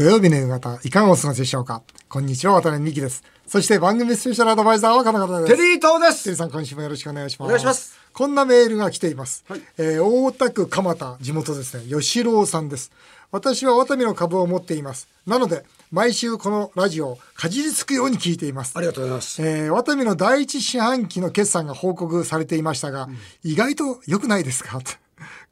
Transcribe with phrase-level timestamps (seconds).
[0.00, 1.82] 土曜日の夕方、いかがお過ごしでしょうか？
[2.08, 3.22] こんにちは、渡辺美希です。
[3.46, 5.54] そして番組スペシャルアドバイザーはこの方です。
[5.54, 6.24] テリー東です。
[6.24, 7.46] テリーさん、今週もよろしくお願いします。
[7.46, 7.98] お願いします。
[8.14, 9.44] こんなメールが来ています。
[9.46, 12.92] はいえー大田区蒲田、地元ですね、吉郎さんです。
[13.30, 15.06] 私はワタミの株を持っています。
[15.26, 18.72] なので、毎週このラジオをかじりつくように聞いています。
[18.76, 19.42] ありがとうございます。
[19.42, 23.10] えー、ワタミの第一四半期の決算が報告されていましたが、
[23.44, 24.80] 意外と良くないですか？
[24.80, 24.92] と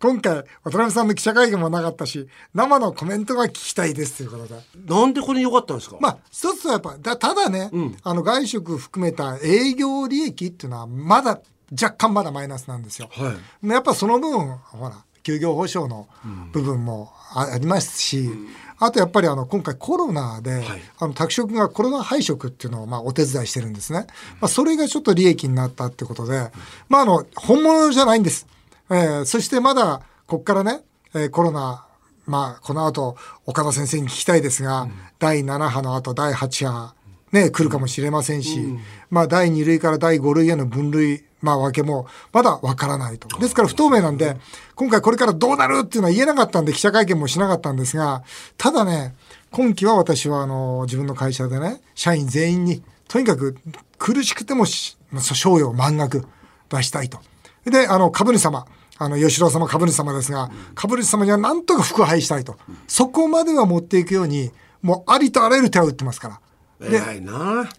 [0.00, 4.62] 今回、渡辺さんの記者会見もなかったし、生のコメントが聞きたいですということで。
[4.94, 5.96] なんでこれ良かったんですか？
[6.00, 7.68] まあ、一つはやっぱ、だただね、
[8.04, 11.40] あの外食含めた営業利益っていうのは、まだ、
[11.72, 13.08] 若干まだマイナスなんですよ。
[13.10, 13.68] はい。
[13.68, 16.06] やっぱその分、ほら、休業保障の
[16.52, 18.30] 部分もあありますし、
[18.78, 20.62] あとやっぱりあの今回コロナで、
[21.00, 24.06] あの宅食がコロナ配食っていうのをまあお手伝いしてるんですね。
[24.40, 26.52] まあ、それがちょっと利益になったってことで、
[26.88, 28.46] まああの、本物じゃないんです。
[28.90, 30.80] えーそしてまだ、こっからね、
[31.14, 31.84] えーコロナ、
[32.26, 33.16] まあ、この後、
[33.46, 34.88] 岡田先生に聞きたいですが、
[35.18, 36.94] 第7波の後、第8波、
[37.32, 38.78] ね、来るかもしれませんし、
[39.10, 43.28] まあ、第2類から第5類への分類、まあ、分けも、まだわからないと。
[43.38, 44.36] ですから不透明なんで、
[44.74, 48.22] 今回これからどうなるっていうのは言えなかったんで、記者会見もしなかったんですが、
[48.56, 49.14] ただね、
[49.50, 53.56] 今期は私は、あの、自分の会社でね、社員全員に、とにかく
[53.98, 56.26] 苦しくてもし、賞与満額
[56.68, 57.20] 出したいと。
[57.64, 58.66] で、あの、株主様、
[58.98, 62.56] あの、吉郎様株主様ですが、株主様にはなんとか服配したいと。
[62.86, 64.50] そこまでは持っていくように、
[64.82, 66.40] もうありとあらゆる手を打ってますか
[66.80, 66.88] ら。
[66.90, 66.98] で。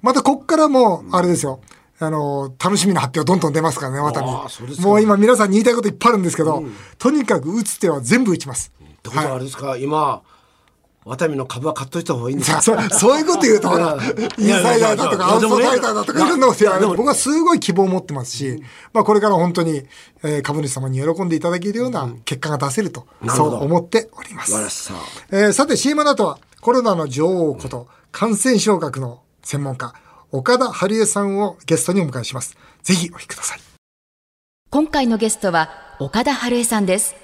[0.01, 1.59] またこっからもう、あれですよ。
[1.99, 6.63] あの、楽しみな発表どんどん出ますからね、またにああそうですかもう今皆さんに言いたいこといっぱいあるんですけど、
[6.97, 8.71] とにかく打つ手は全部打ちます。
[8.81, 10.21] ってことはあれですか、今。
[11.09, 12.61] ワタミの株は買っといた方がいいんですか。
[12.61, 13.97] さそそういうこと言うと、ほら、
[14.38, 19.83] インサイダーだとか、アウトサイダーだとか、いろんなこと言われて僕はすごい希望を持ってますし、まあこれから本当に、
[20.23, 24.63] えー株主様に喜んでいただけるような結果が出せると、そう思っております素晴。
[24.63, 24.93] らしさ。
[25.31, 29.93] えーさて CM の後はコロナの女王こと感染症学の専門家
[30.31, 33.59] 岡田春江さんをゲストにお迎えしますぜひお聞きください
[34.70, 37.15] 今回のゲストは岡田春江さんです。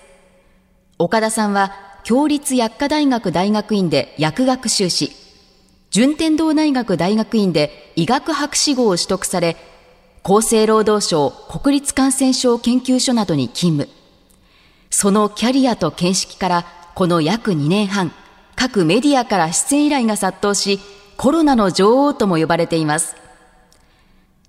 [0.98, 1.74] 岡田さんは
[2.08, 5.12] 共立薬科大学大学院で薬学修士、
[5.90, 9.58] 順天堂大学大学院で医学博士号を取得され、
[10.24, 13.92] 厚生労働省国立感染症研究所などに勤務。
[14.92, 18.12] そのキャリアと見識からこの約2年半、
[18.56, 20.80] 各メディアから出演依頼が殺到し、
[21.18, 23.16] コロナの女王とも呼ばれています。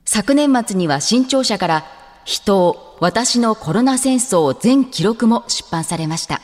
[0.05, 1.87] 昨年末には新潮社から
[2.27, 6.43] 人を私のコロナ戦争全記録も出版されました。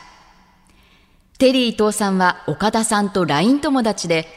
[1.39, 4.27] テリー伊藤さんは岡田さんと LINE 友達で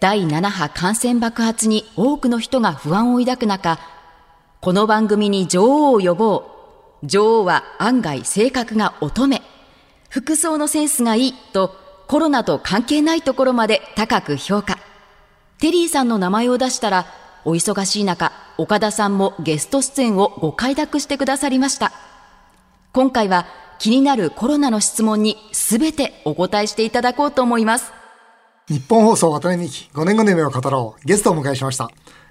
[0.00, 3.78] 第7波感染爆発に多くの人が不安を抱く中、
[4.60, 6.44] この番組に女王を呼ぼ
[7.02, 7.06] う。
[7.06, 9.42] 女王は案外性格が乙女。
[10.08, 11.74] 服装のセンスがいいと
[12.06, 14.78] コロナと関係ないところまで高く評価。
[15.58, 17.06] テリーさんの名前を出したら、
[17.44, 21.92] お忙しい中、岡田さんもゲスト出演をご快諾してくださりました。
[22.92, 23.46] 今回は
[23.82, 27.92] 気になるコロナの質問にすべてお答えしていただこうと思います。
[28.68, 31.90] 日本放送渡辺美希5年後の夢を語ろうゲストをお迎えしました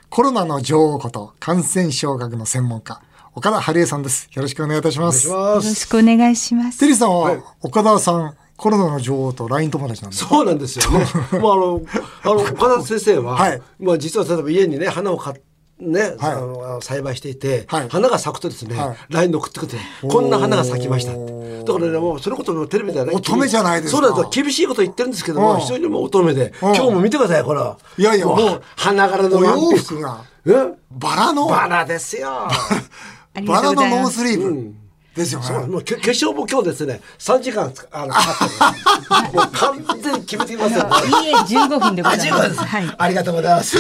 [0.10, 3.02] コロナの女王こと感染症学の専門家
[3.36, 5.28] 岡田春江さんですよろしくお願いいたします。
[5.28, 6.80] よろしくお願いします。
[6.80, 11.06] テリーさんは、岡田さんコロナの女王と LINE 友達なんですかそうなんですよね。
[11.32, 11.82] まああの
[12.24, 15.42] あの岡田先生は、はいまあ実は例えば家にね花を買っ
[15.82, 21.41] ね、はいあの栽培していて、はい花が咲くとですね、はい LINE で送ってくれて、こんな花が咲きましたって。
[21.66, 24.44] だからね、もうそれこそテレビではね、乙女じゃないですかそうなんですよ。
[24.44, 27.62] 厳しいこと言ってるんですけども、うん非常にもう乙女で、うん今日も見てください、これ。
[27.98, 30.52] いやいやもう花柄のおワンピース洋服がえ
[30.92, 32.48] バラのバラですよ。
[33.46, 33.74] バラ。
[33.74, 34.74] のノースリーブ
[35.16, 40.90] ですよね、もうけ化粧も今日ですね、3時間つあのかかってる もう完全に決めていますよ、ね。
[41.26, 42.44] いいえ、15分でございます。
[42.44, 42.60] あ、15です。
[42.62, 42.96] はい。
[42.98, 43.78] ありがとうございます。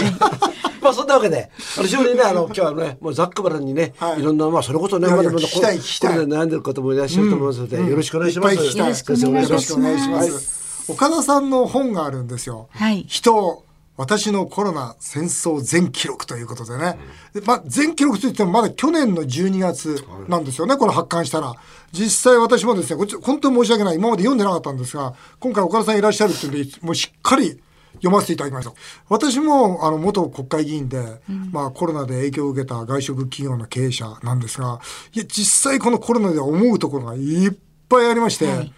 [0.81, 8.56] まあそんなわけで、あの非常にね、あの今日はね、もうざっくばらんにね、はいい、ろんなまあそれこそね、まだまだこれで悩んでる方もいらっしゃると思いますので、よろしくお願いします。
[8.56, 10.92] よろしくお願いしますます。
[10.92, 12.68] 岡田さんの本があるんですよ。
[12.72, 13.63] はい人、
[13.98, 16.98] 私のコロナ戦争全記録ということでね。
[17.34, 21.54] でまあ、全記録といってもまだ去年の12月なんですよね、これ発刊したら。
[21.92, 23.98] 実際私もですね、こっち本当に申し訳ない。
[23.98, 27.62] 今まで読んでなかったんですが、今回岡田さんいらっしゃるっていうんで、もうしっかり
[28.01, 28.74] 読ませていただきました。
[29.09, 31.21] 私も、あの、元国会議員で、
[31.51, 34.80] まあ、コロナで影響を受けた外食企業の経営者なんですが、
[35.13, 37.53] いや、実際このコロナで思うところがいっ
[37.88, 38.74] ぱいありまして、はい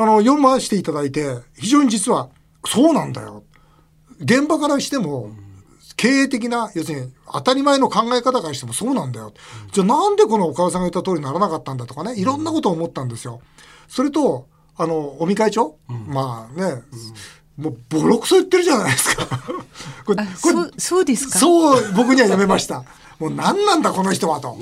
[0.00, 2.28] あの、読ませていただいて、非常に実は、
[2.64, 3.42] そうなんだよ。
[4.20, 5.32] 現場からしても、
[5.96, 9.34] 経営的な、要するに当たり前の考え方からしてもそうなんだよ。
[9.72, 13.40] じゃあなんでこの岡田さんが言った通りにならなかったんだとかね、いろんなことを思ったんですよ。
[13.88, 16.82] それと、あの、尾身会長、まあね、
[17.58, 19.26] もうボロクソ言ってるじゃないですか。
[20.06, 21.38] これあ、これそう、そうですか？
[21.38, 22.84] そう僕には読めました。
[23.18, 24.56] もう何なんだこの人はと。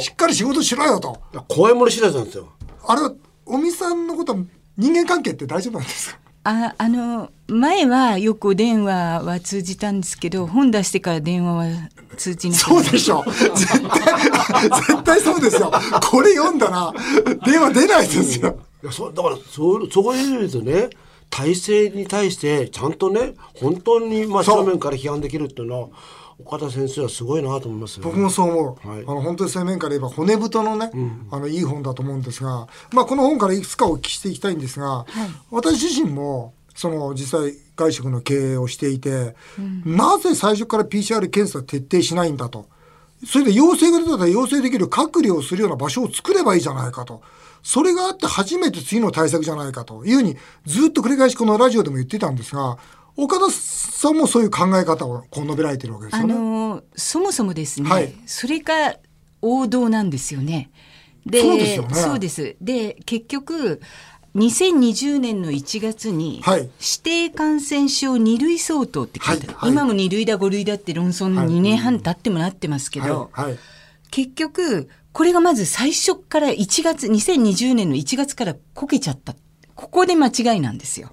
[0.00, 1.18] しっかり仕事しろよと。
[1.48, 2.48] 怖いもの知らずなんですよ。
[2.86, 3.12] あれは、
[3.46, 4.38] 尾身さんのことは
[4.76, 6.18] 人間関係って大丈夫なんですか？
[6.44, 11.64] あ、あの、前はよくお電話は通じたんですけど、本出してから電話は
[12.18, 12.82] 通じなかった。
[12.84, 13.24] そうでしょ。
[13.54, 15.72] 絶対、絶対そうですよ。
[16.10, 16.92] これ読んだら
[17.46, 18.58] 電話出ないですよ。
[18.82, 20.90] いやそだからそうそういう意味でね
[21.32, 24.64] 体制に対してちゃんとね本当にまあそう。
[24.64, 25.88] 正面から批判できるっていうのは
[26.38, 29.04] 岡田先生はすごいなと思いますよ、僕もそう思う、はい。
[29.06, 30.90] あの本当に正面から言えば骨太のね、
[31.30, 35.06] あのいい本だと思うんですが、まあ、この本からいくつかお聞きしていきたいんですが、
[35.50, 39.36] 私自身もその実際外食の経営をしていて、
[39.84, 42.66] なぜ最初から PCR 検査徹底しないんだと。
[43.24, 47.22] それで陽性が出たら陽性できる隔離をするような場所を作ればいいじゃないかと。
[47.62, 50.36] それがあって初めて次の対策じゃないかというふうに
[50.66, 52.78] ずっと繰り返しこのラジオでも言ってたんですが
[53.16, 56.34] 岡田さんもそういう考え方をこう述べられてるわけですあよね。
[56.34, 58.14] のそもそもですね、はい。
[58.26, 58.96] それが
[59.42, 60.70] 王道なんですよね。
[61.26, 61.94] でそうですよね。
[61.94, 62.56] そうです。
[62.60, 63.80] で結局
[64.34, 66.60] 2020年の1月に、はい。
[66.60, 66.70] 指
[67.02, 69.60] 定感染症2類相当って書いてある、はい。
[69.60, 69.72] はい。
[69.72, 71.48] 今も2類だ5類だって論争にはい。
[71.48, 73.30] 2年半経ってもなってますけど、
[74.10, 79.34] 結局これがまず最初から1月2020年の1月からこけちゃった
[79.74, 81.08] ここで間違いなんですよ。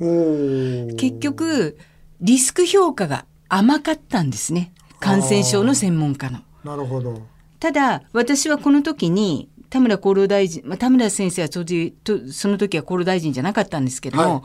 [0.98, 1.78] 結局
[2.22, 6.40] リスク評価が甘かったんですね感染症の専門家の。
[6.64, 7.22] なるほど。
[7.60, 14.42] ただ私はこの時に田村厚労大臣、まあ、田村先生は当時とその時は厚労大臣じゃなかったんですけども、はい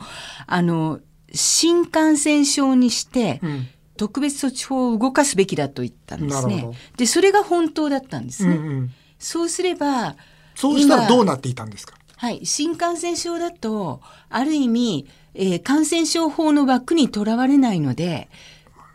[0.47, 0.99] あの
[1.33, 3.67] 新感染症にして、うん
[3.97, 6.69] 特別措置法を動かすべきだと言ったんですね。
[6.97, 8.55] でそれが本当だったんですね。
[8.55, 10.15] うんうん、そうすれば
[10.55, 11.95] そうしたら今どうなっていたんですか？
[12.17, 18.29] はい、新感染症だとある意味、えー感染症法の枠にとらわれないので、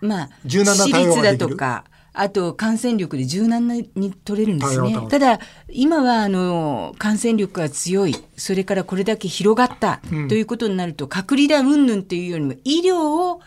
[0.00, 1.32] まあ、柔軟な致対応ができる？
[1.32, 4.96] 率だとかあと感染力で柔軟に取れるんですね。
[5.08, 5.38] ただ
[5.68, 13.40] 今はあの感染力が強いそれからこれだけ広がったうんということになると、隔離だ云々っていうよりも医療を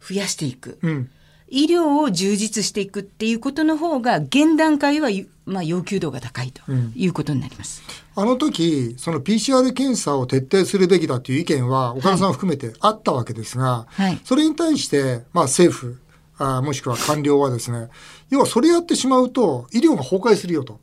[0.00, 0.78] 増やしていく。
[0.82, 1.10] うん。
[1.50, 5.08] 医療を充実していくっていうことの方が現段階は、
[5.44, 6.62] まあ、要求度が高いと
[6.94, 7.82] いうことになります。
[8.14, 16.00] あの時その PCR 検査を徹底するべきだという意見は岡田さん含めてあったわけですが、はいそれに対して、まあ、政府
[16.38, 17.88] あもしくは官僚はですね
[18.30, 20.80] 要はそれやってしまうと医療が崩壊するよと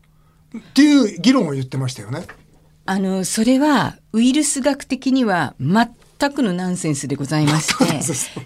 [0.58, 2.26] っていう議論を言ってましたよね。
[2.86, 5.88] あの、それはウイルス学的には全
[6.32, 7.86] くのナンセンスでございまして、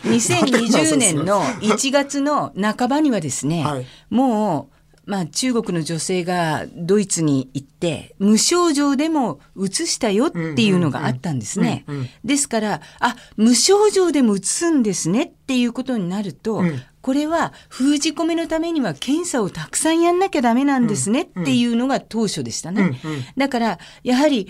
[0.07, 3.85] 2020年の1月の半ばにはですね、はい。
[4.09, 4.75] もう、
[5.06, 11.85] まあ、中国の女性がドイツに行って無症状でも移したよっていうのがあったんですね。
[12.23, 16.81] ですからあ無症状でも移すんですねっていうことになると、うん。
[17.01, 23.01] これは封じ込めのためには検査をたくさんやんなきゃダメなんですねっていうのが当初でしたね。
[23.35, 24.47] だからやはり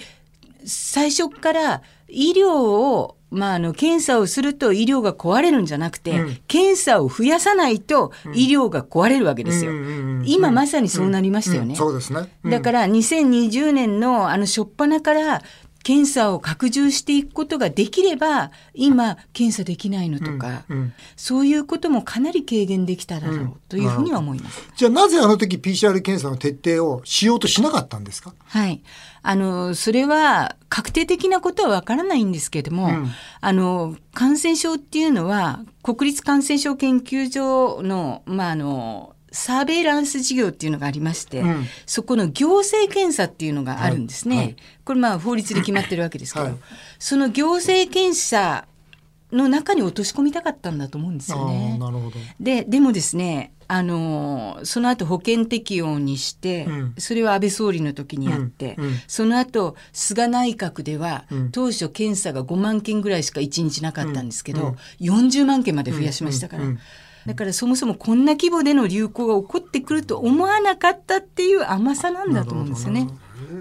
[0.65, 9.71] 最初から医療をまあ、あの検査をすると医療が壊れるんじゃなくて、うん検査を増やさないと医療が壊れるわけですよ。
[10.25, 11.69] 今まさにそうなりましたよね。
[11.69, 12.27] うんそうですね。
[12.43, 15.41] うんだから2020年のあの初っ端から
[15.83, 20.93] 検査を拡充していくことができれば今検査できないのとか、うんうん。
[21.15, 24.61] そういうこともかなり軽減できただろうというふうには思います。
[24.75, 28.33] じゃあなぜあの時 PCR 検査の徹底をしようとしなかったんですか？
[28.45, 28.81] はい。
[29.23, 33.11] あの、それは確定的なことはわからないんですけれども、うん。
[33.39, 41.65] あの、感染症っていうのは、国立感染症研究所の、まあ、あの、サーベイランス事業っていうのがありまして、うん。
[41.85, 44.35] そこの行政検査っていうのがあるんですね。
[44.35, 44.45] はい。
[44.45, 46.55] はいこれまあ法律で決まってるわけですけど、はい。
[47.00, 48.65] その行政検査
[49.31, 51.79] の中に落とし込みたかったんだと思うんですよあねー。
[51.79, 52.17] なるほど。
[52.39, 56.95] ででもですねあのその後保険適用にして、うん。
[56.97, 58.85] それは安倍総理の時にやって、うん。
[58.85, 58.93] うん。
[59.07, 61.51] その後菅内閣では、うん。
[61.51, 64.75] 当初検査が5万件ぐらいしか1日なかったんですけど、うん。
[65.00, 66.63] 40万件まで増やしましたから。
[67.25, 73.07] だからそもそもこんな規模での流行が起こってくると思わなかったっていう甘さなんだと思うんですよね。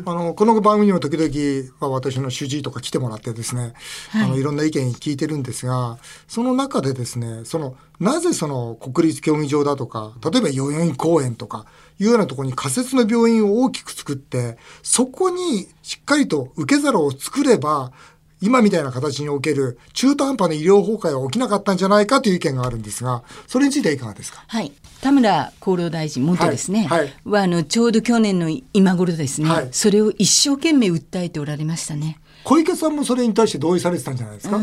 [0.05, 3.73] あのこの番組にも時々、まあ、私の主治医とか来てもらってですね、
[4.11, 4.23] はい。
[4.23, 5.99] い、あのいろんな意見聞いてるんですが
[6.29, 11.67] その中でですねそのなぜその国立競技場だとか例えば代々木公園とか
[11.99, 17.93] いうようなところに仮設の病院を大きく作ってそこにしっかりと受け皿を作れば
[18.41, 24.45] 今みたいな形における中途半端な医療崩壊は起きなかったんじゃないかという意見があるんですがそれについてはいかがですか？
[24.47, 26.99] はい、田村厚労大臣元ですね、はい。
[27.01, 29.69] はいはあのちょうど去年の今頃ですね、はい。
[29.73, 32.19] それを一生懸命訴えておられましたね。
[32.43, 34.57] 小池さんもそれに対して同意されてたんじゃないですか？
[34.57, 34.61] あ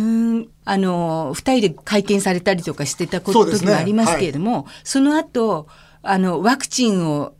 [0.77, 5.67] の、二人で会見されたりとかしてたこと時もありますけれども、そ、ねはい、その後、
[6.01, 7.35] あの、ワクチンを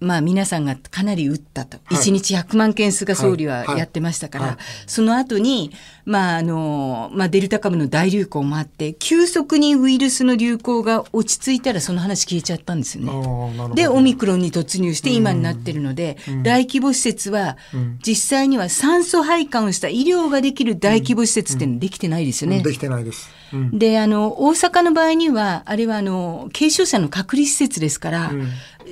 [0.00, 1.78] まあ皆さんがかなり打ったと。
[1.84, 4.54] はい、1日100万件菅総理はやってましたから、はい。
[4.56, 5.72] はい、その後に、
[6.06, 13.74] まああの、まあデルタ株の大流行もあって、急速にウイルスの流行が落ち着いたらその話消えちゃったんですよね。
[13.74, 17.58] で、オミクロンに突入して今になってるので、大規模施設は、
[18.04, 22.62] 実際には酸素配管をした医療ができる大規模施設っていうのできてないですよね。
[22.62, 23.28] できてないです。
[23.72, 28.32] で、あの、大阪の場合には、あれはあの、軽症者の隔離施設ですから、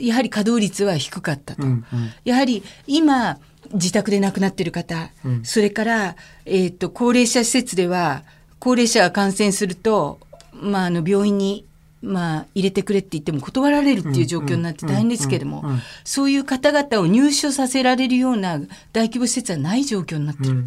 [0.00, 1.62] やはり稼働率は低かったと。
[1.62, 3.38] うんうん、やはり今、
[3.72, 8.22] 自宅で亡くなっている方、うん、それから、えーと、高齢者施設では
[8.58, 10.18] 高齢者が感染すると、
[10.52, 11.64] まあ、あの病院に、
[12.02, 15.64] まあ、入れてくれって言っても断られるっていう状況になって大変ですけれども、
[16.04, 18.58] そういう方々を入所させられるような
[18.92, 20.64] 大規模施設はない状況になってる。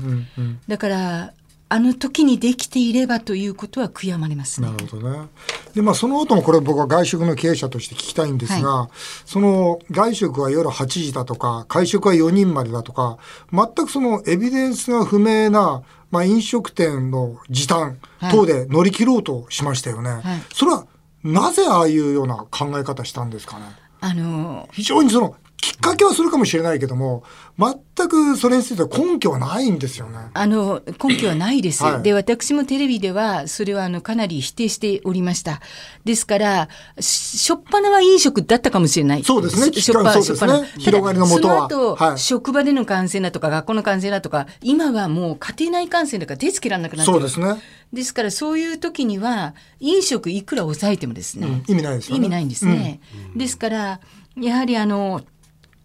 [0.68, 1.34] だから
[1.74, 5.30] あの時にできていればということは悔やまれます、ね、なるほどね。
[5.74, 8.90] で、まあ、その後もこれ僕は外食の経営者として聞きたいんですが、はい、
[9.26, 13.20] その外食は夜8時だとか、会食は4人までだとか、
[13.54, 18.00] 全くそのエビデンスが不明な、まあ、飲食店の時短
[18.32, 20.10] 等で乗り切ろうとしましたよね。
[20.10, 20.24] はい、
[20.54, 20.86] それは
[21.24, 23.64] なぜああいうような考え方したんですかね？
[24.02, 27.24] あの非常にそのきっかけはするかもしれないけども、
[27.58, 30.18] 全くそれについては根拠はないんですよね。
[30.34, 31.84] あの、根拠はないです。
[31.84, 35.62] はい、で、私もテレビでは、それはあの、かなり否定しておりました。
[36.04, 39.24] ですから、しょっぱなは飲食だったかもしれない。
[39.24, 39.72] そうですね。
[39.80, 40.66] しょっぱな、しょっぱな。
[40.80, 41.70] 広がりのもとは。
[41.70, 47.62] その後、はい、職場での感染だとか、学校の感染だとか、今はもう家庭内感染だから手つけられなくなってそうですね。
[47.94, 52.18] ですからそういう時には飲食いくら抑えてもですね、うん、意味ないですね。
[52.18, 53.02] 意味ないんですね。
[53.34, 54.00] うん、ですから
[54.38, 55.22] やはりあの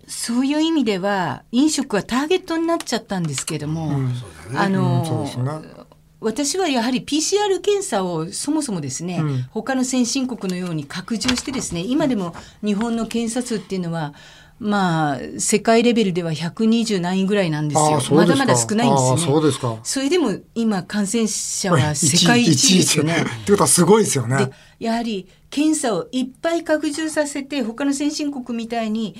[0.06, 4.12] そういう意味では飲食はターゲットになっちゃったんですけども、うんね、
[4.54, 5.86] あの、うん、
[6.20, 12.34] 私はやはり PCR 検査をそもそもですね、うん、他の先進国のように拡充してですね今でも
[12.64, 14.14] 日本の検査数っていうのは
[14.58, 18.00] まあ、世界レベルでは120何位ぐらいなんですよ。
[18.00, 19.22] すまだまだ少ないんですよね。
[19.22, 19.76] そうですか。
[19.82, 23.16] それでも今感染者は 世界一ですよね。
[23.42, 24.50] ってことはすごいですよね。
[24.80, 29.16] やはり検査をいっぱい拡充させて他の先進国みたいに、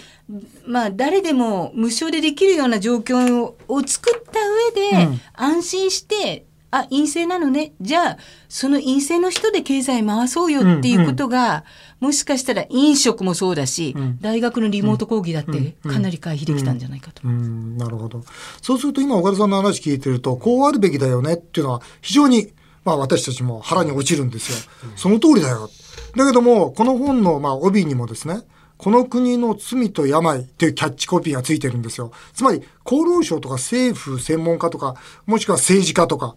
[0.67, 4.41] まあ、誰でも無償でできるような状況を作った
[5.01, 7.73] 上で、安心してあ陰性なのね。
[7.81, 8.19] じゃあ
[8.51, 11.65] その陰性の人で経済回そうよっていうことが、
[12.01, 17.27] もしかしたら飲食もそうだし、うん、大学のリモート講義だってかなり回避できたんじゃないかと。
[17.27, 18.23] なるほど。
[18.61, 22.53] そうすると今岡田さんの話聞いてるとこうあるべきだよねっていうのは非常に
[22.85, 24.59] まあ私たちも腹に落ちるんですよ。
[24.97, 25.71] その通りだよ。
[26.17, 28.41] だけどもこの本のまあ帯にもですね
[28.77, 32.13] この国の罪と病というキャッチコピーがついてるんですよ。
[32.35, 36.37] つまり厚労省とか政府専門家とかもしくは政治家とか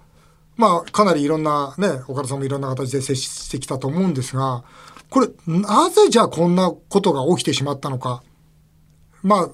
[0.56, 4.63] まあかなりいろんなね岡田さんもいろんな形で接してきたと思うんですが
[5.10, 8.24] これ、なぜじゃあこんなことが起きてしまったのか。
[9.24, 9.50] まあ、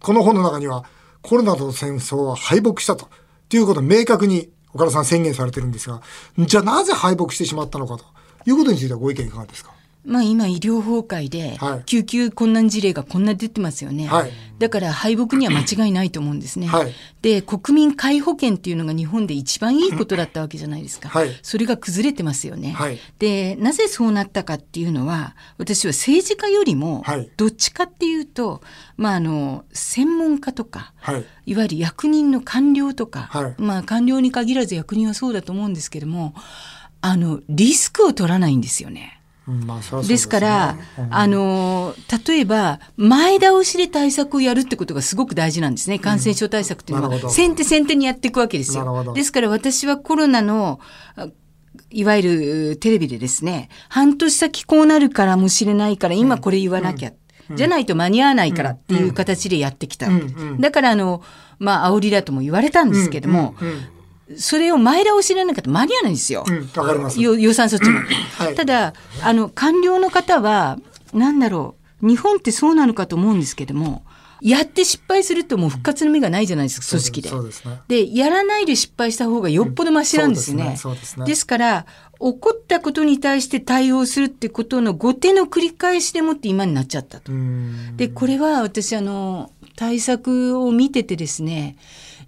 [0.00, 0.84] この本の中には、
[1.22, 3.08] コロナと戦争は敗北したと。
[3.48, 6.02] ということを明確に岡田さん宣言されてるんですが、
[6.38, 8.04] じゃあなぜ敗北してしまったのかと
[8.46, 9.72] いうことについてはご意見いかがですか？
[10.04, 11.56] まあ、今医療崩壊で
[11.86, 22.74] 救急困難事例がこんな出てますよね、はい、だから敗北には間違いないと思うんですね、はい、で国民皆保険っていうのが日本で一番いいことだったわけじゃないですか、はい、それが崩れてますよね、
[23.20, 27.04] でなぜそうなったかっていうのは私は政治家よりも
[27.36, 28.60] どっちかっていうと、
[28.96, 30.94] まあ、あの専門家とか、
[31.46, 36.34] い、わゆる役人の官僚とか、まあ、官僚に限らず役人はそうだと思うんですけども
[37.02, 39.18] あのリスクを取らないんですよね。
[39.44, 41.94] まあ、ですですから、うん、あの
[42.26, 45.98] 例えば前倒しで対策をやるってことがすごく大事なんですね。
[45.98, 49.12] 感染症対策っていうのは、うん、先手先手にやっていくわけですよ。
[49.14, 50.78] ですから私はコロナの
[51.90, 52.22] いわゆ
[52.70, 57.12] るテレビでですね半年先こうなるからもしれないから今これ言わなきゃ、
[57.50, 60.08] うん、じゃないと間に合わないからっていう形でやってきた。
[60.60, 61.20] だからあの
[61.58, 63.56] まあ煽りだとも言われたんですけども、
[64.36, 66.44] それを前倒しでなかったら間に合わないんですよ。
[66.46, 68.00] うん、かります予算措置も。
[68.38, 70.78] はい、ただあの官僚の方は
[71.12, 74.04] なんだろう日本ってそうなのかと思うんですけども。
[74.44, 77.30] やって失敗するともう復活の目がないじゃないですか、組織で。
[77.86, 80.64] で、ね、やらないで失敗した方がよっぽどマシなんですね。
[80.84, 81.86] うん、ですねですから、
[82.22, 87.30] 起こったことに対して対応するってことの後手の繰り返しでもって今になっちゃったと。
[87.96, 91.76] で、これは私、あの、対策を見ててですね、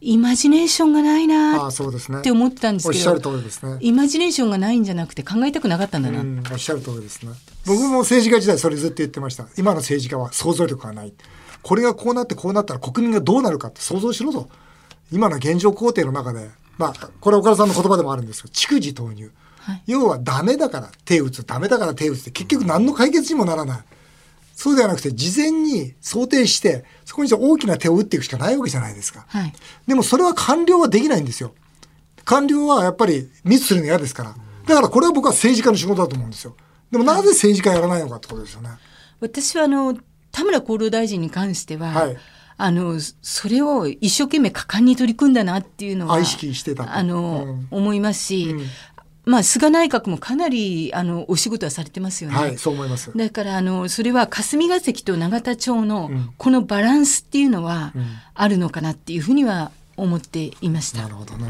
[0.06, 3.78] イマジネーションがないなって思ってたんですけど、おっしゃる通りですね。
[3.80, 6.20] イマジネーションがないんじゃなくて考えたくなかったんだな。
[6.52, 7.32] おっしゃる通りですね。
[7.64, 9.46] 僕も政治家時代それずっと言ってました。
[9.56, 11.14] 今の政治家は想像力がない。
[11.62, 14.50] これがこうなってこうなったら国民がどうなるかって想像しろと。
[15.10, 19.30] 今の現状工程の中で、まあ、これ岡田さんの言葉でもあるんですけど、蓄次投入。
[19.60, 23.84] はい、要はダメだから手打つ、ダメだから手打つって結局何の解決にもならない。
[24.54, 29.24] そうではなくて、事前に想定して、そこに大きな手を打っていくしかないわけじゃないですか。
[29.28, 29.52] はい、
[29.86, 31.54] でもそれは官僚はできないんですよ。
[32.24, 34.34] 官僚はやっぱりミスするの嫌ですから。
[34.66, 36.54] だからこれは僕は政治家の仕事だと思うんですよ。
[36.90, 38.70] でもなぜ政治家やらないのかってことですよね。
[39.20, 39.96] 私はあの、
[40.30, 42.16] 田村厚労大臣に関しては、はい、
[42.56, 48.66] あの、それを一生懸命果敢に取り組んだなっていうのは、意識してたあの、うん、思いますし、うん
[49.26, 52.36] まあ、菅内閣もかなりあのお仕事はされてますよね。
[52.36, 53.10] はい、そう思います。
[53.16, 57.92] だからあのそれは霞が関と永田町のこのバランスっていうのは
[58.34, 61.02] あるのかなっていうふうには思っていました。
[61.02, 61.46] なるほどね。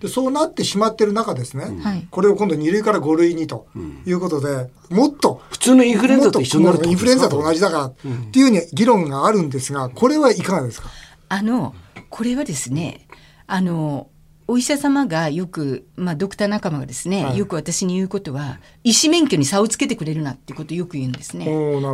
[0.00, 1.66] で、そうなってしまってる中ですね。
[1.66, 3.66] うん、これを今度2類から5類にと
[4.04, 4.48] いうことで、
[4.90, 8.08] うん、もっと普通のインフルエンザと一緒になるインフルエンザと同じだからって
[8.38, 10.90] いうふうに議論があるんですが、これはいかがですか？
[11.28, 11.74] あの
[12.10, 13.06] これはですね、
[13.46, 14.08] あの
[14.48, 21.44] お医者様がよく、まあ、ドクター仲間がですね、はい、よく私に言うことは医師免許に差をつけてくれるなっていうことをよく言うんですね。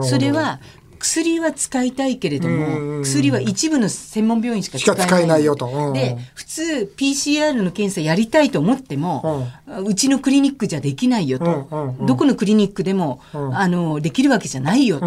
[0.02, 0.60] それは
[1.02, 5.06] 薬は使いたいけれども、薬は一部の専門病院しか使えない。
[5.06, 5.92] 使えないよと。
[5.92, 9.48] で、普通 PCR の検査やりたいと思っても、
[9.84, 11.96] うちのクリニックじゃできないよと。
[12.06, 15.06] どこのクリニックでも、あの、できるわけじゃないよと。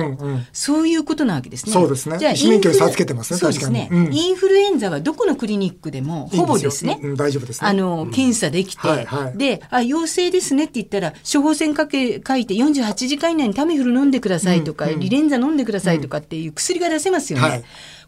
[0.52, 1.72] そういうことなわけですね。
[1.72, 2.18] そうですね。
[2.18, 3.90] じゃあ、医免許つけてますね、そうですね。
[4.12, 7.00] インフルエンザはどこのクリニックでも、ほぼですね。
[7.16, 17.48] 大丈夫ですあの、検査できて、で、あ、陽性ですねって言ったら、処方箋かけ、書いて48時間以内にタミフル飲んでくださいとか、リレンザ飲んでくださいとかっていう薬が出せますよね。
[17.48, 17.64] はい、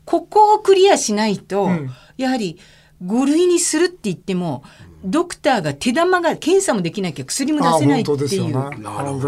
[0.06, 2.58] ここをクリアしないと、うん、やはり
[3.06, 4.64] 5類にするって言っても、
[5.04, 8.18] ドクターが手玉が検査もできなきゃ薬も出せないっていう。
[8.18, 8.24] 本当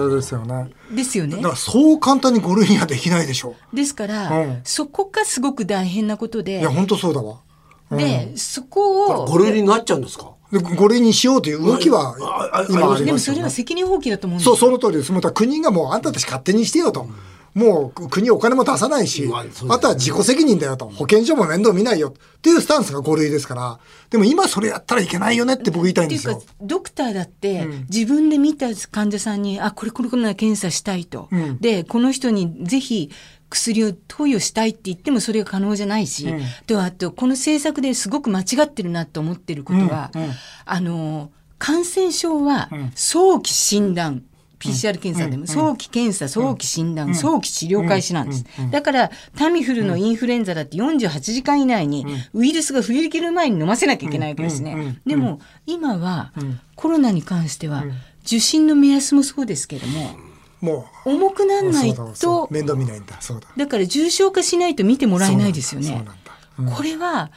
[0.10, 0.70] ですよね。
[0.92, 1.36] ですよね。
[1.36, 3.76] だからそう簡単に5類にはできないでしょう。
[3.76, 6.60] ですから、うん、そこがすごく大変なことで。
[6.60, 7.42] いや、本当そうだわ。
[7.92, 9.28] うん、で、そこを。
[9.28, 10.32] 5類になっちゃうんですか？
[10.52, 15.12] で5類にしようという動きは今あります、ね、でもそれは責任放棄だと思うんですそう、その通りです。
[15.12, 17.02] また国がもうあんたたち勝手にしてよと。
[17.02, 17.14] うん
[17.60, 19.30] もう国お金も出さないし、
[19.70, 22.10] あとは自己責任だよと、保健所も面倒見ないよ。
[22.10, 26.42] っていうスタンスが5類ですから、でも今それやったらいけないよねって僕言いたいんですよ。
[26.62, 31.28] ドクターだって、自分で見た患者さんに、あ、これこれこんな検査したいと。
[31.32, 33.12] うん、で、この人にぜひ、
[33.50, 40.24] 薬を投与したいって言ってもそれが可能じゃないし、うん、とあとこの政策ですごく間違ってるなと思ってることは、うん。
[40.24, 40.32] うん、
[40.66, 44.24] あの感染症は早期診断、
[44.60, 48.46] PCR 検査でも、早期検査、早期診断、早期治療開始なんです。
[48.72, 55.00] だから、タミフルのインフルエンザだって48時間以内にウイルスが増え切る前に飲ませなきゃいけないわけですね。
[55.06, 56.32] でも、今は
[56.76, 57.86] コロナに関しては、
[58.26, 60.12] 受診の目安もそうですけども、
[60.62, 63.48] もう重くならないと面倒見ないんだそうだ。
[63.56, 66.06] だから重症化しないと見てもらえないですよね。
[66.76, 67.32] これは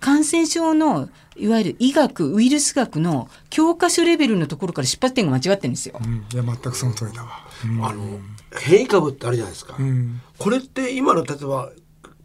[0.00, 6.00] 感染症のいわゆる医学ウイルス学の教科書レベルのところから出発点が間違ってるんですよ。
[6.02, 7.30] うん、いや全くその通りだわ。
[7.64, 8.18] うん、あの
[8.60, 9.76] 変異株ってあるじゃないですか。
[9.78, 11.70] うん、これって今の例えば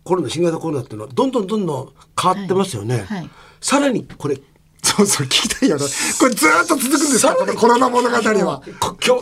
[0.03, 2.97] コロナ新型コロナっていうのはどんどんどんどん変わってますよね。
[2.97, 3.29] はいはい、
[3.61, 4.39] さらにこれ
[4.81, 5.85] そうそう聞きたいよね。
[6.19, 7.35] これずっと続くんですか？
[7.35, 8.61] このコロナ物語は。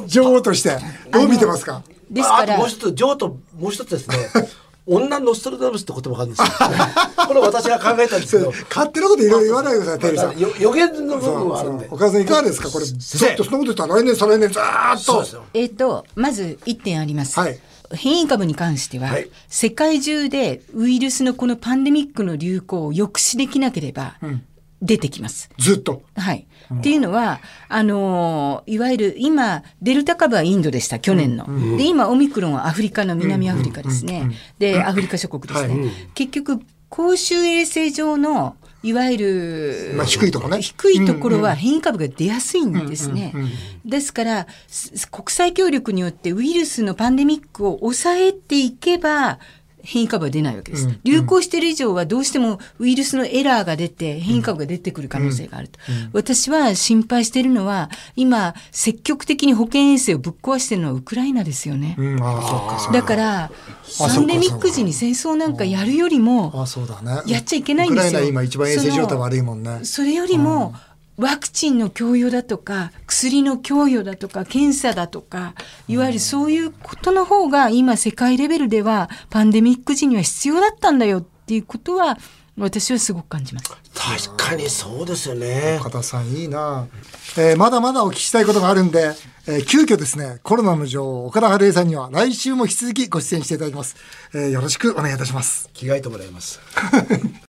[0.07, 0.77] 女王として
[1.11, 1.83] どう見てますか？
[2.09, 4.15] ですからもう一つ女王ともう一つですね。
[4.95, 6.47] 女ノストラダムスって言葉があるんですよ。
[7.27, 8.51] これ私が考えたんですけど。
[8.69, 10.61] 勝手なこといろいろ言わないでください、テリーさん。
[10.61, 11.87] 予言の部分はあるんで。
[11.89, 12.69] お母さんいかがですか？
[12.69, 12.85] これ。
[12.85, 15.25] ちょっとそんなこと言ったら来年、再来年ずっと。
[15.53, 17.39] えっ、と、まず1点あります。
[17.39, 17.57] はい。
[17.93, 24.15] 変異株に関しては、はい、世界中でウイルスのこのパンデミックの流行を抑止できなければ、
[24.81, 25.49] 出てきます。
[25.57, 26.03] ずっと？
[26.15, 26.47] はい。
[26.71, 27.39] うん、っていうのは、
[27.69, 31.45] あのいわゆる今、デルタ株はインドでした、去年の。
[31.47, 34.31] うん、で、今、オミクロンはアフリカの南アフリカですね。
[34.57, 35.79] で、アフリカ諸国ですね。
[35.79, 40.61] はい、結局、公衆衛生上の、いわゆる、まあ、低いところね。
[40.63, 43.31] 低いところは変異株が出やすいんですね。
[43.85, 44.47] ですから、
[45.11, 49.37] 国際協力によってウイルスのパンデミックを抑えていけば、
[49.83, 55.95] 変異株は出ないわけです、うん、流行している以上はどうしてもウイルスのエラーが出て変異株が出てくる可能性があると、うん。
[55.95, 61.95] うん、私は心配しているのは今積極的に保健衛生をぶっ壊しているのはウクライナですよね、
[62.93, 63.51] だから
[63.97, 66.53] パンデミック時に戦争なんかやるよりも
[67.25, 68.23] やっちゃいけないんですよ。
[68.23, 69.79] 今一番衛生状態悪いもんね。
[69.83, 70.73] それよりも、
[71.21, 75.53] ワクチンの供与だとか薬の供与だとか検査だとか
[75.87, 82.17] いわゆるそういうことの方が今世界レベルではパンデミック時には必要だったんだよっていうことは
[82.57, 83.71] 私はすごく感じます。
[83.93, 85.77] 確かにそうですよね。
[85.79, 86.87] 岡田さんいいな、
[87.37, 89.11] えー、まだまだお聞きしたいことがあるんで、
[89.47, 93.95] えー、急遽ですねコロナの女王岡田春恵さんには来週も引き続きご出演していただきます、
[94.33, 95.69] えー、よろしくお願いいたします。
[95.73, 96.59] 着替えてもらいます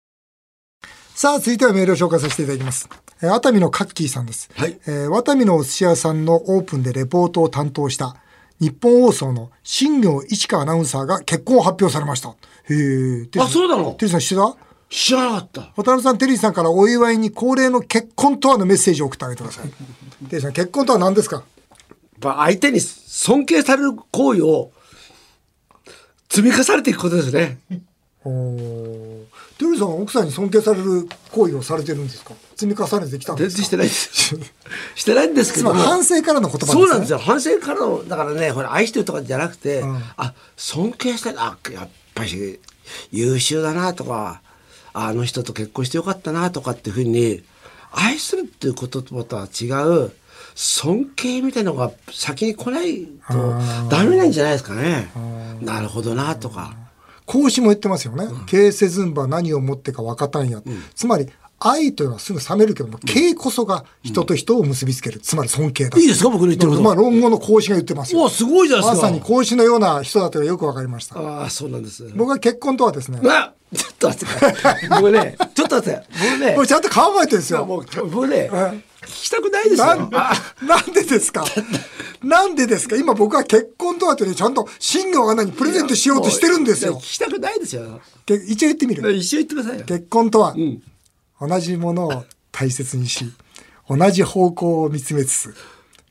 [1.18, 2.88] さあ、続いてはメールを紹介させていただきます。
[3.20, 4.48] えー、熱海のカッキーさんです。
[4.54, 4.78] はい。
[4.86, 8.14] えー、熱海のお寿司屋さんのオープンでレポートを担当した
[8.60, 12.28] 日本放送の新業一華アナウンサーが結婚を発表されました。
[12.28, 12.34] へ
[12.70, 13.28] え。
[13.40, 13.94] あ、そうなの？
[13.94, 14.56] テリーさん知ってた？
[14.90, 15.60] 知らなかった。
[15.74, 19.68] 渡辺さん、テリーさんからお祝いに恒例の結婚とはのメッセージを送ってあげてください。
[20.30, 21.42] テリーさん、結婚とは何ですか
[22.22, 24.70] 相手に尊敬される行為を
[26.30, 27.58] 積み重ねていくことですね。
[28.24, 29.24] お
[29.58, 32.34] テリーさんは奥さんに尊敬される行為をされてるんですか？
[32.56, 33.62] 積み重ねてきたんですか？
[33.62, 34.36] してないです。
[34.96, 37.18] してないんですけど反省からの言葉です、ね、そうなんですよ。
[37.18, 42.58] 反省からのだからねほら愛してるとかじゃなくて、うん、あ尊敬してあやっぱり
[43.12, 44.42] 優秀だなとか
[44.92, 47.44] あの人と結婚してよかったなとかっていうふうに
[47.92, 49.66] 愛するっていうこととは違
[50.06, 50.12] う
[50.54, 55.08] 尊敬みたいなのが先に来ないとダメなんじゃないですかね。
[55.60, 56.74] なるほどなとか。
[57.28, 58.26] 孔子も言ってますよね。
[58.46, 60.62] 敬せずんば何をもってか分かたんや。
[60.64, 61.28] うん、つまり
[61.60, 65.20] 愛というのはすぐ冷めるけども、敬こそが人と人を結びつける。
[65.20, 65.98] つまり尊敬だ。
[65.98, 66.30] いいですか？
[66.30, 66.82] 僕の言ってること。
[66.82, 68.22] まあ論語の孔子が言ってますよ。
[68.22, 69.06] おすごいじゃないですか。
[69.08, 71.18] まさに孔子のような人だとよくわかりました。
[71.20, 72.10] ああ、そうなんです。
[72.16, 73.20] 僕は結婚とはですね。
[73.24, 76.02] あちょっと待って僕ね、ちょっと待って。
[76.08, 76.52] 僕ね。
[76.56, 77.66] 僕ちゃんと考えてるんですよ。
[77.66, 78.50] もう僕ね、
[79.02, 79.86] 聞きたくないですよ。
[79.86, 81.44] なんなんでですか？
[82.22, 82.96] なんでですか？
[82.96, 86.96] 今僕は結婚とはってね、ちゃんと新業が何プレゼントしようとしてるんですよ。
[86.96, 88.00] 聞きたくないですよ。
[88.26, 89.12] 一応言ってみる。
[89.12, 89.84] 一応言ってくださいよ。
[89.86, 90.82] 結婚とは、うん
[91.40, 93.24] 同じものを大切にし、
[93.88, 95.54] 同じ方向を見つめつつ、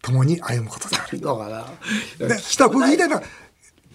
[0.02, 1.20] 共に歩むことである。
[1.20, 1.68] だか
[2.20, 2.28] ら。
[2.30, 3.24] で、した僕言いたいのは、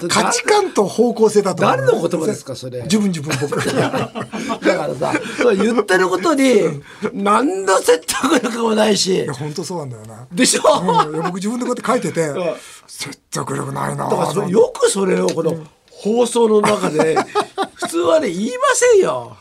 [0.08, 1.62] 価値観と方向性だと。
[1.62, 2.82] 誰の言葉ですかそれ。
[2.82, 3.56] 自分自分僕。
[3.70, 4.12] だか
[4.60, 5.12] らさ
[5.54, 9.22] 言ってることに何の説得力もないし。
[9.22, 10.26] いや本当そうなんだよな。
[10.32, 15.56] でしょ、うん、僕自分でこうやって書いてて説得力ないなだからよくそれをこの
[15.90, 17.16] 放送の中で
[17.74, 19.36] 普通はね言いませんよ。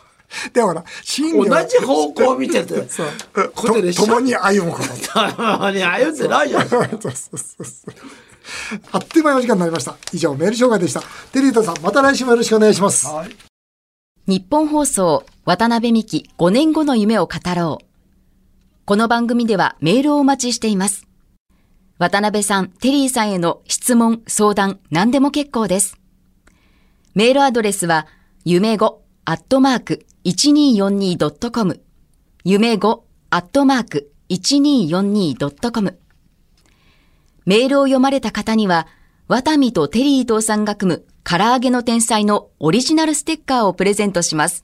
[0.54, 3.52] だから、真同じ方向を見てて、 そう。
[3.54, 4.88] ことで共に歩むこと。
[5.36, 6.70] 共に歩んでないじゃん。
[6.70, 7.66] そうそうそうそう。
[8.92, 9.98] あっという間のお時間になりました。
[10.14, 11.02] 以上、メール紹介でした。
[11.32, 13.08] テリートさん、また来週もよろしくお願いします。
[13.08, 13.30] はい、
[14.28, 17.86] 日本放送、渡辺美希5年後の夢を語ろう。
[18.86, 21.08] この番組ではメールをお待ちしています。
[21.98, 25.98] 渡辺さん、テリーさんへの質問、相談、何でも結構です。
[27.14, 28.08] メールアドレスは、
[28.44, 31.84] 夢5アットマーク 1242.com
[32.44, 36.01] 夢5アットマーク 1242.com
[37.46, 38.88] メールを読まれた方には、
[39.28, 44.64] ワタミとテリー伊藤さんが組む唐揚げの天才のオリジナルステッカーをプレゼントします。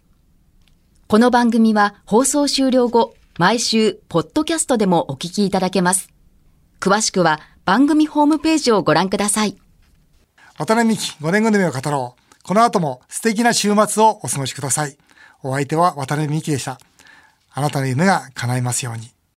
[1.07, 6.09] この番組は放送終了後、毎週、ポッドキャストでもお聞きいただけます。
[6.79, 9.57] 詳しくは番組ホームページをご覧ください。
[10.57, 12.43] 渡辺美希5年後の夢を語ろう。
[12.43, 14.97] この後も素敵な週末をお過ごしください。
[15.43, 16.79] お相手は渡辺美希でした。
[17.51, 19.16] あなたの夢が叶いますように。